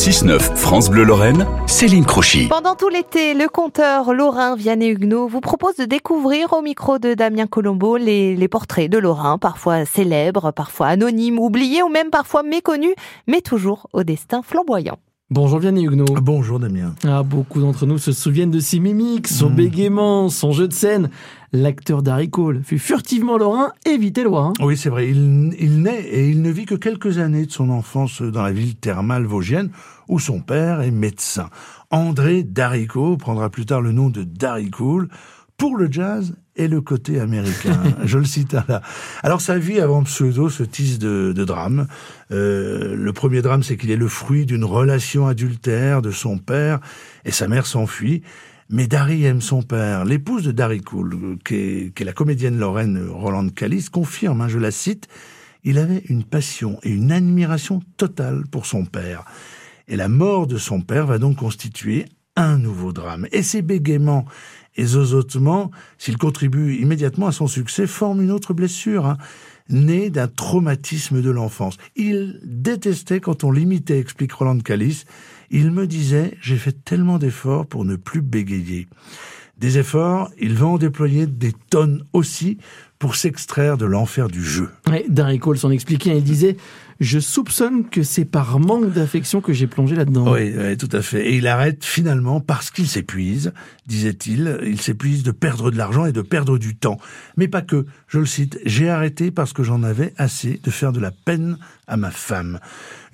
6-9, 0.00 0.56
France 0.56 0.88
Bleu 0.88 1.04
Lorraine, 1.04 1.46
Céline 1.66 2.06
Crochy. 2.06 2.48
Pendant 2.48 2.74
tout 2.74 2.88
l'été, 2.88 3.34
le 3.34 3.48
conteur 3.48 4.14
Lorrain 4.14 4.56
Vianney 4.56 4.88
Huguenot 4.88 5.28
vous 5.28 5.42
propose 5.42 5.76
de 5.76 5.84
découvrir 5.84 6.54
au 6.54 6.62
micro 6.62 6.98
de 6.98 7.12
Damien 7.12 7.46
Colombo 7.46 7.98
les, 7.98 8.34
les 8.34 8.48
portraits 8.48 8.90
de 8.90 8.96
Lorrain, 8.96 9.36
parfois 9.36 9.84
célèbres, 9.84 10.52
parfois 10.52 10.86
anonymes, 10.86 11.38
oubliés 11.38 11.82
ou 11.82 11.90
même 11.90 12.08
parfois 12.08 12.42
méconnus, 12.42 12.94
mais 13.26 13.42
toujours 13.42 13.88
au 13.92 14.02
destin 14.02 14.40
flamboyant. 14.40 14.96
Bonjour 15.32 15.60
Vianney 15.60 15.84
Huguenot. 15.84 16.06
Bonjour 16.20 16.58
Damien. 16.58 16.92
Ah, 17.06 17.22
beaucoup 17.22 17.60
d'entre 17.60 17.86
nous 17.86 17.98
se 17.98 18.10
souviennent 18.10 18.50
de 18.50 18.58
ses 18.58 18.80
mimiques, 18.80 19.28
son 19.28 19.48
Mm. 19.50 19.54
bégaiement, 19.54 20.28
son 20.28 20.50
jeu 20.50 20.66
de 20.66 20.72
scène. 20.72 21.08
L'acteur 21.52 22.02
Darry 22.02 22.28
Cole 22.30 22.62
fut 22.64 22.80
furtivement 22.80 23.38
lorrain 23.38 23.70
et 23.86 23.96
Vitellois. 23.96 24.46
hein. 24.46 24.52
Oui, 24.60 24.76
c'est 24.76 24.88
vrai, 24.88 25.08
il, 25.08 25.54
il 25.60 25.82
naît 25.82 26.02
et 26.02 26.28
il 26.28 26.42
ne 26.42 26.50
vit 26.50 26.64
que 26.66 26.74
quelques 26.74 27.18
années 27.18 27.46
de 27.46 27.52
son 27.52 27.70
enfance 27.70 28.22
dans 28.22 28.42
la 28.42 28.50
ville 28.52 28.74
thermale 28.74 29.24
vosgienne 29.24 29.70
où 30.08 30.18
son 30.18 30.40
père 30.40 30.80
est 30.80 30.90
médecin. 30.90 31.48
André 31.92 32.42
Darico 32.42 33.16
prendra 33.16 33.50
plus 33.50 33.66
tard 33.66 33.82
le 33.82 33.92
nom 33.92 34.10
de 34.10 34.24
Darry 34.24 34.70
Cool 34.70 35.08
pour 35.60 35.76
le 35.76 35.92
jazz 35.92 36.34
et 36.56 36.68
le 36.68 36.80
côté 36.80 37.20
américain. 37.20 37.82
Je 38.04 38.16
le 38.16 38.24
cite 38.24 38.54
là. 38.54 38.80
Alors 39.22 39.42
sa 39.42 39.58
vie 39.58 39.78
avant 39.78 40.02
pseudo 40.04 40.48
se 40.48 40.62
tisse 40.62 40.98
de, 40.98 41.34
de 41.36 41.44
drames. 41.44 41.86
Euh, 42.32 42.96
le 42.96 43.12
premier 43.12 43.42
drame, 43.42 43.62
c'est 43.62 43.76
qu'il 43.76 43.90
est 43.90 43.96
le 43.96 44.08
fruit 44.08 44.46
d'une 44.46 44.64
relation 44.64 45.26
adultère 45.26 46.00
de 46.00 46.10
son 46.10 46.38
père 46.38 46.80
et 47.26 47.30
sa 47.30 47.46
mère 47.46 47.66
s'enfuit. 47.66 48.22
Mais 48.70 48.86
Dari 48.86 49.26
aime 49.26 49.42
son 49.42 49.60
père. 49.60 50.06
L'épouse 50.06 50.44
de 50.44 50.52
Dari 50.52 50.80
Cool, 50.80 51.36
qui 51.44 51.54
est, 51.54 51.94
qui 51.94 52.04
est 52.04 52.06
la 52.06 52.14
comédienne 52.14 52.58
lorraine 52.58 53.06
Rolande 53.10 53.54
Callis, 53.54 53.88
confirme, 53.92 54.40
hein, 54.40 54.48
je 54.48 54.58
la 54.58 54.70
cite, 54.70 55.08
il 55.62 55.76
avait 55.76 56.04
une 56.08 56.24
passion 56.24 56.78
et 56.84 56.90
une 56.90 57.12
admiration 57.12 57.82
totale 57.98 58.44
pour 58.50 58.64
son 58.64 58.86
père. 58.86 59.26
Et 59.88 59.96
la 59.96 60.08
mort 60.08 60.46
de 60.46 60.56
son 60.56 60.80
père 60.80 61.06
va 61.06 61.18
donc 61.18 61.36
constituer 61.36 62.06
un 62.36 62.58
nouveau 62.58 62.92
drame. 62.92 63.26
Et 63.32 63.42
ses 63.42 63.60
bégaiements 63.60 64.24
et 64.76 64.86
zozotements, 64.86 65.70
s'ils 65.98 66.18
contribuent 66.18 66.76
immédiatement 66.76 67.26
à 67.26 67.32
son 67.32 67.46
succès, 67.46 67.86
forment 67.86 68.22
une 68.22 68.30
autre 68.30 68.54
blessure, 68.54 69.06
hein, 69.06 69.18
née 69.68 70.10
d'un 70.10 70.28
traumatisme 70.28 71.22
de 71.22 71.30
l'enfance. 71.30 71.76
Il 71.96 72.40
détestait 72.44 73.20
quand 73.20 73.44
on 73.44 73.52
l'imitait, 73.52 73.98
explique 73.98 74.32
Roland 74.32 74.58
Callis. 74.58 75.04
Il 75.50 75.70
me 75.70 75.86
disait, 75.86 76.36
j'ai 76.40 76.56
fait 76.56 76.84
tellement 76.84 77.18
d'efforts 77.18 77.66
pour 77.66 77.84
ne 77.84 77.96
plus 77.96 78.22
bégayer. 78.22 78.88
Des 79.56 79.78
efforts, 79.78 80.30
il 80.38 80.54
va 80.54 80.66
en 80.66 80.78
déployer 80.78 81.26
des 81.26 81.52
tonnes 81.70 82.04
aussi 82.12 82.58
pour 83.00 83.16
s'extraire 83.16 83.78
de 83.78 83.86
l'enfer 83.86 84.28
du 84.28 84.44
jeu. 84.44 84.68
Ouais, 84.86 85.06
Darry 85.08 85.38
Cole 85.38 85.58
s'en 85.58 85.70
expliquait, 85.70 86.18
il 86.18 86.22
disait 86.22 86.58
Je 87.00 87.18
soupçonne 87.18 87.88
que 87.88 88.02
c'est 88.02 88.26
par 88.26 88.60
manque 88.60 88.92
d'affection 88.92 89.40
que 89.40 89.54
j'ai 89.54 89.66
plongé 89.66 89.96
là-dedans. 89.96 90.30
Oui, 90.30 90.52
oui, 90.54 90.76
tout 90.76 90.88
à 90.92 91.00
fait. 91.00 91.30
Et 91.30 91.36
il 91.36 91.46
arrête 91.46 91.82
finalement 91.82 92.40
parce 92.40 92.70
qu'il 92.70 92.86
s'épuise, 92.86 93.54
disait-il. 93.86 94.60
Il 94.64 94.78
s'épuise 94.82 95.22
de 95.22 95.30
perdre 95.30 95.70
de 95.70 95.78
l'argent 95.78 96.04
et 96.04 96.12
de 96.12 96.20
perdre 96.20 96.58
du 96.58 96.76
temps. 96.76 96.98
Mais 97.38 97.48
pas 97.48 97.62
que. 97.62 97.86
Je 98.06 98.18
le 98.18 98.26
cite. 98.26 98.60
J'ai 98.66 98.90
arrêté 98.90 99.30
parce 99.30 99.54
que 99.54 99.62
j'en 99.62 99.82
avais 99.82 100.12
assez 100.18 100.60
de 100.62 100.70
faire 100.70 100.92
de 100.92 101.00
la 101.00 101.10
peine 101.10 101.56
à 101.86 101.96
ma 101.96 102.10
femme. 102.10 102.60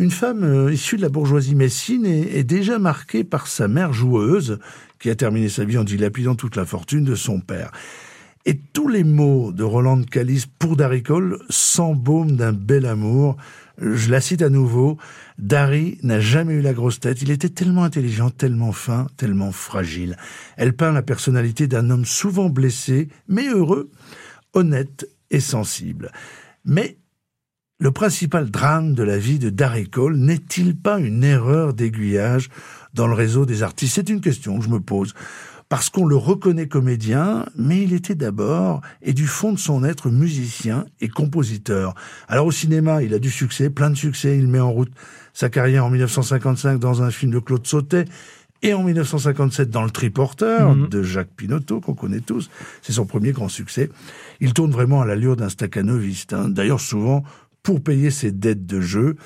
Une 0.00 0.10
femme 0.10 0.42
euh, 0.42 0.72
issue 0.72 0.96
de 0.96 1.02
la 1.02 1.10
bourgeoisie 1.10 1.54
messine 1.54 2.04
et, 2.04 2.38
est 2.38 2.44
déjà 2.44 2.80
marquée 2.80 3.22
par 3.22 3.46
sa 3.46 3.68
mère 3.68 3.92
joueuse, 3.92 4.58
qui 4.98 5.10
a 5.10 5.14
terminé 5.14 5.48
sa 5.48 5.64
vie 5.64 5.78
en 5.78 5.84
dilapidant 5.84 6.34
toute 6.34 6.56
la 6.56 6.66
fortune 6.66 7.04
de 7.04 7.14
son 7.14 7.38
père. 7.38 7.70
Et 8.48 8.56
tous 8.72 8.86
les 8.86 9.02
mots 9.02 9.50
de 9.50 9.64
Roland 9.64 10.04
Callis 10.04 10.44
pour 10.60 10.76
Darry 10.76 11.02
Cole 11.02 11.40
s'embaument 11.50 12.30
d'un 12.30 12.52
bel 12.52 12.86
amour. 12.86 13.36
Je 13.76 14.08
la 14.08 14.20
cite 14.20 14.40
à 14.40 14.50
nouveau. 14.50 14.98
Darry 15.36 15.98
n'a 16.04 16.20
jamais 16.20 16.54
eu 16.54 16.60
la 16.60 16.72
grosse 16.72 17.00
tête. 17.00 17.22
Il 17.22 17.32
était 17.32 17.48
tellement 17.48 17.82
intelligent, 17.82 18.30
tellement 18.30 18.70
fin, 18.70 19.08
tellement 19.16 19.50
fragile. 19.50 20.16
Elle 20.56 20.74
peint 20.74 20.92
la 20.92 21.02
personnalité 21.02 21.66
d'un 21.66 21.90
homme 21.90 22.04
souvent 22.04 22.48
blessé, 22.48 23.08
mais 23.26 23.48
heureux, 23.48 23.90
honnête 24.52 25.08
et 25.32 25.40
sensible. 25.40 26.12
Mais 26.64 26.98
le 27.80 27.90
principal 27.90 28.48
drame 28.48 28.94
de 28.94 29.02
la 29.02 29.18
vie 29.18 29.40
de 29.40 29.50
Darry 29.50 29.90
Cole 29.90 30.18
n'est-il 30.18 30.76
pas 30.76 31.00
une 31.00 31.24
erreur 31.24 31.74
d'aiguillage 31.74 32.48
dans 32.94 33.08
le 33.08 33.14
réseau 33.14 33.44
des 33.44 33.64
artistes? 33.64 33.96
C'est 33.96 34.08
une 34.08 34.20
question 34.20 34.56
que 34.56 34.64
je 34.64 34.70
me 34.70 34.78
pose 34.80 35.14
parce 35.68 35.90
qu'on 35.90 36.06
le 36.06 36.16
reconnaît 36.16 36.68
comédien, 36.68 37.46
mais 37.56 37.82
il 37.82 37.92
était 37.92 38.14
d'abord, 38.14 38.82
et 39.02 39.12
du 39.12 39.26
fond 39.26 39.52
de 39.52 39.58
son 39.58 39.82
être, 39.84 40.10
musicien 40.10 40.84
et 41.00 41.08
compositeur. 41.08 41.94
Alors 42.28 42.46
au 42.46 42.52
cinéma, 42.52 43.02
il 43.02 43.12
a 43.14 43.18
du 43.18 43.30
succès, 43.30 43.68
plein 43.70 43.90
de 43.90 43.96
succès, 43.96 44.38
il 44.38 44.46
met 44.46 44.60
en 44.60 44.70
route 44.70 44.92
sa 45.32 45.48
carrière 45.50 45.84
en 45.84 45.90
1955 45.90 46.78
dans 46.78 47.02
un 47.02 47.10
film 47.10 47.32
de 47.32 47.38
Claude 47.40 47.66
Sautet, 47.66 48.04
et 48.62 48.72
en 48.72 48.82
1957 48.84 49.68
dans 49.68 49.84
Le 49.84 49.90
Triporteur 49.90 50.74
Mhm. 50.74 50.88
de 50.88 51.02
Jacques 51.02 51.34
Pinotto, 51.36 51.80
qu'on 51.80 51.94
connaît 51.94 52.20
tous. 52.20 52.48
C'est 52.80 52.92
son 52.92 53.04
premier 53.04 53.32
grand 53.32 53.48
succès. 53.48 53.90
Il 54.40 54.54
tourne 54.54 54.70
vraiment 54.70 55.02
à 55.02 55.06
l'allure 55.06 55.36
d'un 55.36 55.50
staccanoviste, 55.50 56.32
hein. 56.32 56.48
d'ailleurs 56.48 56.80
souvent 56.80 57.22
pour 57.62 57.82
payer 57.82 58.10
ses 58.10 58.30
dettes 58.32 58.64
de 58.66 58.80
jeu. 58.80 59.16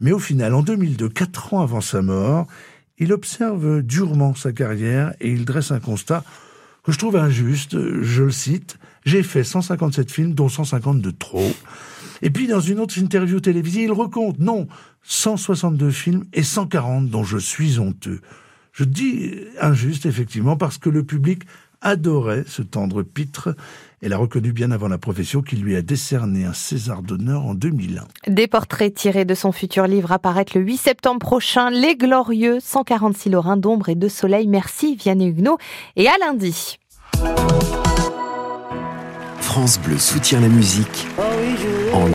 Mais 0.00 0.12
au 0.12 0.18
final, 0.18 0.52
en 0.52 0.62
2002, 0.62 1.08
quatre 1.08 1.54
ans 1.54 1.62
avant 1.62 1.80
sa 1.80 2.02
mort, 2.02 2.46
il 2.98 3.12
observe 3.12 3.82
durement 3.82 4.34
sa 4.34 4.52
carrière 4.52 5.14
et 5.20 5.30
il 5.30 5.44
dresse 5.44 5.70
un 5.70 5.80
constat 5.80 6.24
que 6.84 6.92
je 6.92 6.98
trouve 6.98 7.16
injuste. 7.16 7.76
Je 8.02 8.22
le 8.22 8.30
cite. 8.30 8.78
J'ai 9.04 9.22
fait 9.22 9.44
157 9.44 10.10
films, 10.10 10.34
dont 10.34 10.48
150 10.48 11.00
de 11.00 11.10
trop. 11.10 11.52
Et 12.22 12.30
puis, 12.30 12.46
dans 12.46 12.60
une 12.60 12.78
autre 12.78 12.96
interview 12.98 13.40
télévisée, 13.40 13.82
il 13.82 13.92
recompte, 13.92 14.38
non, 14.38 14.66
162 15.02 15.90
films 15.90 16.24
et 16.32 16.42
140 16.42 17.08
dont 17.08 17.24
je 17.24 17.38
suis 17.38 17.78
honteux. 17.78 18.20
Je 18.72 18.84
dis 18.84 19.32
injuste, 19.60 20.06
effectivement, 20.06 20.56
parce 20.56 20.78
que 20.78 20.88
le 20.88 21.04
public 21.04 21.42
adorait 21.84 22.42
ce 22.48 22.62
tendre 22.62 23.02
pitre 23.02 23.54
et 24.02 24.08
l'a 24.08 24.16
reconnu 24.16 24.52
bien 24.52 24.72
avant 24.72 24.88
la 24.88 24.98
profession 24.98 25.40
qui 25.40 25.56
lui 25.56 25.76
a 25.76 25.82
décerné 25.82 26.44
un 26.44 26.52
César 26.52 27.02
d'honneur 27.02 27.46
en 27.46 27.54
2001. 27.54 28.30
Des 28.30 28.48
portraits 28.48 28.92
tirés 28.92 29.24
de 29.24 29.34
son 29.34 29.52
futur 29.52 29.86
livre 29.86 30.10
apparaître 30.10 30.58
le 30.58 30.64
8 30.64 30.76
septembre 30.76 31.20
prochain. 31.20 31.70
Les 31.70 31.94
Glorieux, 31.96 32.58
146 32.60 33.30
Lorrains 33.30 33.56
d'ombre 33.56 33.88
et 33.88 33.94
de 33.94 34.08
soleil. 34.08 34.48
Merci 34.48 34.96
Vianney 34.96 35.28
Huguenot. 35.28 35.58
Et 35.96 36.08
à 36.08 36.14
lundi. 36.18 36.78
France 39.38 39.78
Bleu 39.78 39.98
soutient 39.98 40.40
la 40.40 40.48
musique 40.48 41.06